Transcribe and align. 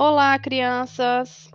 Olá, 0.00 0.38
crianças! 0.38 1.50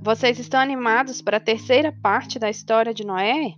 Vocês 0.00 0.38
estão 0.38 0.60
animados 0.60 1.20
para 1.20 1.38
a 1.38 1.40
terceira 1.40 1.92
parte 2.00 2.38
da 2.38 2.48
história 2.48 2.94
de 2.94 3.04
Noé? 3.04 3.54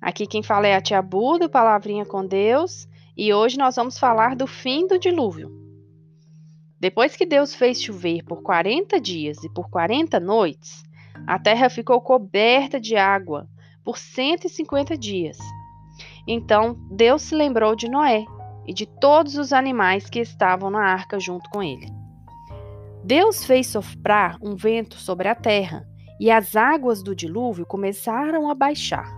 Aqui 0.00 0.26
quem 0.26 0.42
fala 0.42 0.66
é 0.66 0.74
a 0.74 0.80
Tia 0.80 1.00
Buda, 1.00 1.48
Palavrinha 1.48 2.04
com 2.04 2.26
Deus, 2.26 2.88
e 3.16 3.32
hoje 3.32 3.56
nós 3.56 3.76
vamos 3.76 3.96
falar 3.96 4.34
do 4.34 4.48
fim 4.48 4.88
do 4.88 4.98
dilúvio. 4.98 5.52
Depois 6.80 7.14
que 7.14 7.24
Deus 7.24 7.54
fez 7.54 7.80
chover 7.80 8.24
por 8.24 8.42
40 8.42 9.00
dias 9.00 9.44
e 9.44 9.48
por 9.48 9.70
40 9.70 10.18
noites, 10.18 10.82
a 11.24 11.38
terra 11.38 11.70
ficou 11.70 12.00
coberta 12.00 12.80
de 12.80 12.96
água 12.96 13.48
por 13.84 13.98
150 13.98 14.98
dias. 14.98 15.38
Então 16.26 16.76
Deus 16.90 17.22
se 17.22 17.36
lembrou 17.36 17.76
de 17.76 17.88
Noé 17.88 18.24
e 18.66 18.74
de 18.74 18.84
todos 18.84 19.36
os 19.36 19.52
animais 19.52 20.10
que 20.10 20.18
estavam 20.18 20.70
na 20.70 20.80
arca 20.80 21.20
junto 21.20 21.48
com 21.50 21.62
ele. 21.62 21.97
Deus 23.08 23.42
fez 23.42 23.68
soprar 23.68 24.36
um 24.42 24.54
vento 24.54 24.96
sobre 24.96 25.28
a 25.28 25.34
terra 25.34 25.88
e 26.20 26.30
as 26.30 26.54
águas 26.54 27.02
do 27.02 27.16
dilúvio 27.16 27.64
começaram 27.64 28.50
a 28.50 28.54
baixar. 28.54 29.10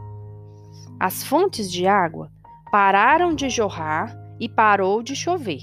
As 1.00 1.24
fontes 1.24 1.68
de 1.68 1.88
água 1.88 2.30
pararam 2.70 3.34
de 3.34 3.50
jorrar 3.50 4.16
e 4.38 4.48
parou 4.48 5.02
de 5.02 5.16
chover. 5.16 5.62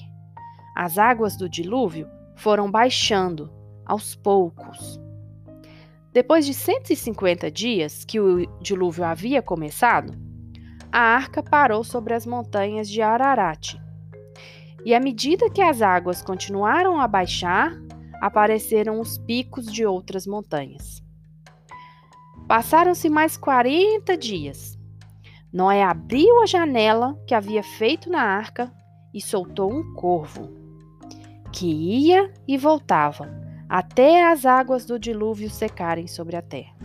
As 0.75 0.97
águas 0.97 1.37
do 1.37 1.47
dilúvio 1.47 2.05
foram 2.35 2.69
baixando 2.69 3.49
aos 3.85 4.13
poucos. 4.13 4.99
Depois 6.11 6.45
de 6.45 6.53
150 6.53 7.49
dias 7.49 8.03
que 8.03 8.19
o 8.19 8.45
dilúvio 8.59 9.05
havia 9.05 9.41
começado, 9.41 10.13
a 10.91 10.99
arca 10.99 11.41
parou 11.41 11.81
sobre 11.81 12.13
as 12.13 12.25
montanhas 12.25 12.89
de 12.89 13.01
Ararat. 13.01 13.75
E 14.83 14.93
à 14.93 14.99
medida 14.99 15.49
que 15.49 15.61
as 15.61 15.81
águas 15.81 16.21
continuaram 16.21 16.99
a 16.99 17.07
baixar, 17.07 17.86
apareceram 18.21 18.99
os 18.99 19.17
picos 19.17 19.65
de 19.65 19.85
outras 19.85 20.25
montanhas. 20.25 21.03
Passaram-se 22.47 23.09
mais 23.09 23.35
40 23.35 24.17
dias. 24.17 24.77
Noé 25.51 25.83
abriu 25.83 26.41
a 26.41 26.45
janela 26.45 27.17
que 27.25 27.33
havia 27.33 27.63
feito 27.63 28.09
na 28.09 28.21
arca 28.21 28.71
e 29.13 29.21
soltou 29.21 29.71
um 29.71 29.93
corvo, 29.93 30.49
que 31.51 31.67
ia 31.67 32.31
e 32.47 32.57
voltava 32.57 33.29
até 33.67 34.23
as 34.23 34.45
águas 34.45 34.85
do 34.85 34.97
dilúvio 34.97 35.49
secarem 35.49 36.07
sobre 36.07 36.35
a 36.35 36.41
terra. 36.41 36.75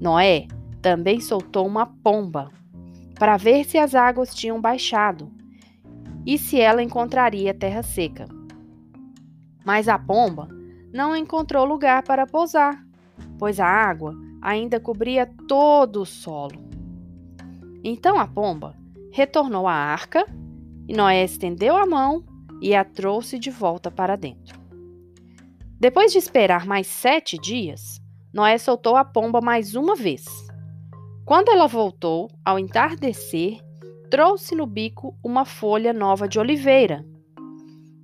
Noé 0.00 0.46
também 0.80 1.20
soltou 1.20 1.66
uma 1.66 1.86
pomba 1.86 2.50
para 3.18 3.36
ver 3.36 3.64
se 3.64 3.78
as 3.78 3.94
águas 3.94 4.34
tinham 4.34 4.60
baixado 4.60 5.30
e 6.26 6.38
se 6.38 6.60
ela 6.60 6.82
encontraria 6.82 7.54
terra 7.54 7.82
seca. 7.82 8.26
Mas 9.64 9.88
a 9.88 9.98
pomba 9.98 10.48
não 10.92 11.16
encontrou 11.16 11.64
lugar 11.64 12.02
para 12.02 12.26
pousar, 12.26 12.84
pois 13.38 13.58
a 13.58 13.66
água 13.66 14.14
ainda 14.40 14.80
cobria 14.80 15.26
todo 15.48 16.02
o 16.02 16.06
solo. 16.06 16.62
Então 17.84 18.18
a 18.18 18.26
pomba 18.26 18.76
retornou 19.12 19.66
à 19.66 19.74
arca 19.74 20.26
e 20.88 20.94
Noé 20.94 21.24
estendeu 21.24 21.76
a 21.76 21.86
mão 21.86 22.24
e 22.60 22.74
a 22.74 22.84
trouxe 22.84 23.38
de 23.38 23.50
volta 23.50 23.90
para 23.90 24.16
dentro. 24.16 24.60
Depois 25.78 26.12
de 26.12 26.18
esperar 26.18 26.64
mais 26.64 26.86
sete 26.86 27.36
dias, 27.36 28.00
Noé 28.32 28.56
soltou 28.56 28.96
a 28.96 29.04
pomba 29.04 29.40
mais 29.40 29.74
uma 29.74 29.96
vez. 29.96 30.24
Quando 31.24 31.50
ela 31.50 31.66
voltou, 31.66 32.30
ao 32.44 32.58
entardecer, 32.58 33.60
trouxe 34.10 34.54
no 34.54 34.66
bico 34.66 35.16
uma 35.22 35.44
folha 35.44 35.92
nova 35.92 36.28
de 36.28 36.38
oliveira. 36.38 37.04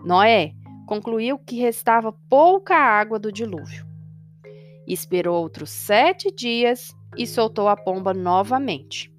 Noé 0.04 0.54
concluiu 0.88 1.38
que 1.38 1.60
restava 1.60 2.14
pouca 2.30 2.74
água 2.74 3.18
do 3.18 3.30
dilúvio. 3.30 3.86
Esperou 4.86 5.36
outros 5.36 5.68
sete 5.68 6.34
dias 6.34 6.96
e 7.14 7.26
soltou 7.26 7.68
a 7.68 7.76
pomba 7.76 8.14
novamente. 8.14 9.12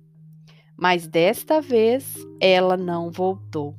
Mas 0.75 1.05
desta 1.05 1.61
vez 1.61 2.15
ela 2.41 2.75
não 2.75 3.11
voltou. 3.11 3.75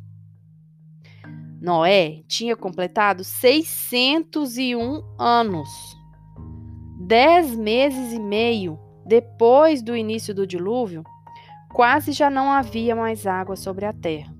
Noé 1.60 2.22
tinha 2.28 2.54
completado 2.54 3.24
601 3.24 5.02
anos. 5.18 5.68
Dez 7.00 7.56
meses 7.56 8.12
e 8.12 8.20
meio 8.20 8.78
depois 9.04 9.82
do 9.82 9.96
início 9.96 10.32
do 10.32 10.46
dilúvio, 10.46 11.02
quase 11.72 12.12
já 12.12 12.30
não 12.30 12.52
havia 12.52 12.94
mais 12.94 13.26
água 13.26 13.56
sobre 13.56 13.84
a 13.84 13.92
terra. 13.92 14.39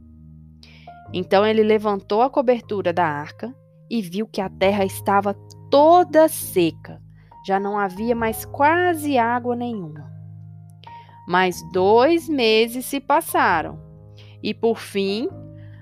Então 1.13 1.45
ele 1.45 1.63
levantou 1.63 2.23
a 2.23 2.31
cobertura 2.31 2.93
da 2.93 3.05
arca 3.05 3.55
e 3.91 4.01
viu 4.01 4.27
que 4.27 4.41
a 4.41 4.49
terra 4.49 4.85
estava 4.85 5.35
toda 5.69 6.29
seca, 6.29 7.03
já 7.45 7.59
não 7.59 7.77
havia 7.77 8.15
mais 8.15 8.45
quase 8.45 9.19
água 9.19 9.57
nenhuma. 9.57 10.09
Mas 11.27 11.61
dois 11.73 12.29
meses 12.29 12.87
se 12.87 13.01
passaram 13.01 13.81
e, 14.43 14.55
por 14.55 14.79
fim, 14.79 15.29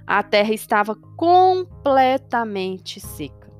a 0.07 0.23
terra 0.23 0.55
estava 0.55 0.95
completamente 1.17 2.99
seca. 2.99 3.53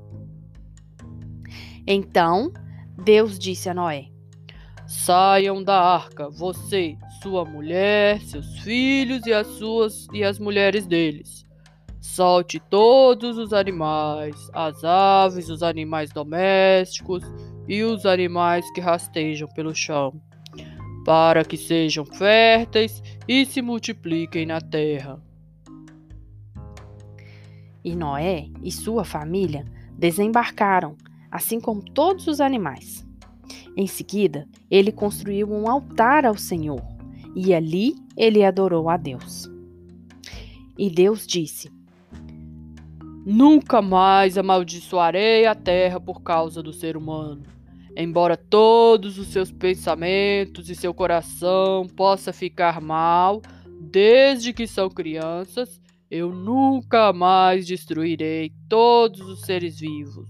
Então 1.85 2.51
Deus 2.97 3.37
disse 3.37 3.69
a 3.69 3.73
Noé: 3.73 4.07
Saiam 4.87 5.63
da 5.63 5.79
arca, 5.79 6.29
você, 6.29 6.97
sua 7.21 7.45
mulher, 7.45 8.19
seus 8.21 8.59
filhos 8.59 9.25
e 9.27 9.33
as 9.33 9.45
suas 9.45 10.07
e 10.11 10.23
as 10.23 10.39
mulheres 10.39 10.87
deles 10.87 11.48
Solte 12.19 12.59
todos 12.59 13.37
os 13.37 13.53
animais, 13.53 14.35
as 14.51 14.83
aves, 14.83 15.47
os 15.47 15.63
animais 15.63 16.11
domésticos 16.11 17.23
e 17.65 17.81
os 17.81 18.05
animais 18.05 18.69
que 18.71 18.81
rastejam 18.81 19.47
pelo 19.47 19.73
chão, 19.73 20.21
para 21.05 21.45
que 21.45 21.55
sejam 21.55 22.03
férteis 22.03 23.01
e 23.25 23.45
se 23.45 23.61
multipliquem 23.61 24.45
na 24.45 24.59
terra. 24.59 25.23
E 27.85 27.95
Noé 27.95 28.49
e 28.61 28.69
sua 28.69 29.05
família 29.05 29.63
desembarcaram, 29.97 30.97
assim 31.31 31.57
como 31.57 31.81
todos 31.81 32.27
os 32.27 32.41
animais. 32.41 33.07
Em 33.77 33.87
seguida, 33.87 34.45
ele 34.69 34.91
construiu 34.91 35.49
um 35.49 35.69
altar 35.69 36.25
ao 36.25 36.35
Senhor 36.35 36.81
e 37.33 37.53
ali 37.53 37.95
ele 38.17 38.43
adorou 38.43 38.89
a 38.89 38.97
Deus. 38.97 39.49
E 40.77 40.89
Deus 40.89 41.25
disse: 41.25 41.78
Nunca 43.31 43.79
mais 43.79 44.39
amaldiçoarei 44.39 45.45
a 45.45 45.53
terra 45.53 45.99
por 45.99 46.23
causa 46.23 46.63
do 46.63 46.73
ser 46.73 46.97
humano. 46.97 47.43
Embora 47.95 48.35
todos 48.35 49.19
os 49.19 49.27
seus 49.27 49.51
pensamentos 49.51 50.67
e 50.67 50.73
seu 50.73 50.95
coração 50.95 51.85
possa 51.85 52.33
ficar 52.33 52.81
mal 52.81 53.39
desde 53.79 54.51
que 54.51 54.65
são 54.65 54.89
crianças, 54.89 55.79
eu 56.09 56.33
nunca 56.33 57.13
mais 57.13 57.67
destruirei 57.67 58.51
todos 58.67 59.21
os 59.21 59.41
seres 59.41 59.79
vivos. 59.79 60.27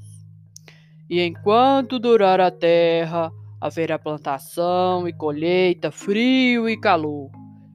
E 1.09 1.21
enquanto 1.21 1.99
durar 1.99 2.41
a 2.41 2.51
terra, 2.51 3.31
haverá 3.61 3.97
plantação 3.97 5.07
e 5.07 5.13
colheita, 5.13 5.89
frio 5.89 6.67
e 6.67 6.75
calor, 6.77 7.31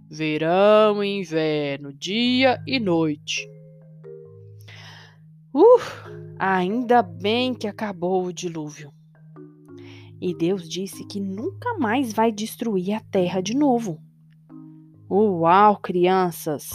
verão 0.06 1.02
e 1.02 1.18
inverno, 1.18 1.94
dia 1.94 2.62
e 2.66 2.78
noite. 2.78 3.53
Uh, 5.54 5.80
ainda 6.36 7.00
bem 7.00 7.54
que 7.54 7.68
acabou 7.68 8.24
o 8.24 8.32
dilúvio. 8.32 8.92
E 10.20 10.36
Deus 10.36 10.68
disse 10.68 11.06
que 11.06 11.20
nunca 11.20 11.78
mais 11.78 12.12
vai 12.12 12.32
destruir 12.32 12.94
a 12.94 13.00
terra 13.00 13.40
de 13.40 13.54
novo. 13.54 14.02
Uau, 15.08 15.76
crianças! 15.76 16.70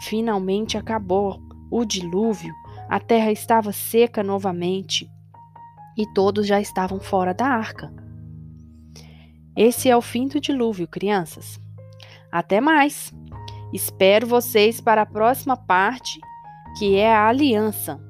Finalmente 0.00 0.78
acabou 0.78 1.38
o 1.70 1.84
dilúvio, 1.84 2.54
a 2.88 2.98
terra 2.98 3.30
estava 3.30 3.72
seca 3.72 4.22
novamente 4.22 5.06
e 5.96 6.10
todos 6.14 6.46
já 6.46 6.60
estavam 6.62 6.98
fora 6.98 7.34
da 7.34 7.46
arca. 7.46 7.92
Esse 9.54 9.90
é 9.90 9.96
o 9.96 10.00
fim 10.00 10.28
do 10.28 10.40
dilúvio, 10.40 10.88
crianças. 10.88 11.60
Até 12.30 12.58
mais! 12.58 13.12
Espero 13.70 14.26
vocês 14.26 14.80
para 14.80 15.02
a 15.02 15.06
próxima 15.06 15.58
parte 15.58 16.18
que 16.78 16.96
é 16.96 17.14
a 17.14 17.28
aliança. 17.28 18.00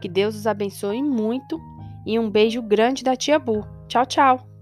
Que 0.00 0.08
Deus 0.08 0.36
os 0.36 0.46
abençoe 0.46 1.02
muito 1.02 1.58
e 2.04 2.18
um 2.18 2.30
beijo 2.30 2.62
grande 2.62 3.02
da 3.02 3.16
tia 3.16 3.38
Bu. 3.38 3.66
Tchau, 3.88 4.06
tchau. 4.06 4.55